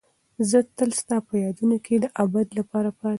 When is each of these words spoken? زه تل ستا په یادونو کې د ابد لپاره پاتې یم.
زه 0.49 0.59
تل 0.77 0.89
ستا 1.01 1.17
په 1.27 1.33
یادونو 1.45 1.77
کې 1.85 1.93
د 2.03 2.05
ابد 2.23 2.47
لپاره 2.59 2.89
پاتې 2.99 3.07
یم. 3.07 3.09